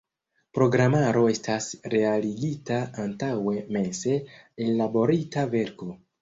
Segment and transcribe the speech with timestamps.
[0.57, 4.17] Programaro estas realigita antaŭe mense
[4.67, 5.93] ellaborita verko.